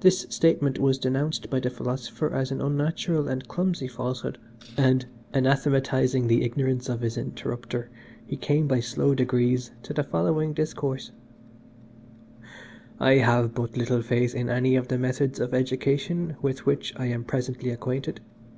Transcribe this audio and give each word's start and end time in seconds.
This 0.00 0.26
statement 0.28 0.78
was 0.78 0.98
denounced 0.98 1.48
by 1.48 1.60
the 1.60 1.70
Philosopher 1.70 2.30
as 2.34 2.50
an 2.50 2.60
unnatural 2.60 3.26
and 3.26 3.48
clumsy 3.48 3.88
falsehood, 3.88 4.36
and, 4.76 5.06
anathematising 5.32 6.26
the 6.26 6.42
ignorance 6.42 6.90
of 6.90 7.00
his 7.00 7.16
interrupter, 7.16 7.88
he 8.26 8.36
came 8.36 8.68
by 8.68 8.80
slow 8.80 9.14
degrees 9.14 9.70
to 9.84 9.94
the 9.94 10.02
following 10.04 10.52
discourse 10.52 11.10
"I 13.00 13.12
have 13.12 13.54
but 13.54 13.78
little 13.78 14.02
faith 14.02 14.34
in 14.34 14.50
any 14.50 14.76
of 14.76 14.88
the 14.88 14.98
methods 14.98 15.40
of 15.40 15.54
education 15.54 16.36
with 16.42 16.66
which 16.66 16.92
I 16.98 17.06
am 17.06 17.24
presently 17.24 17.70
acquainted. 17.70 18.20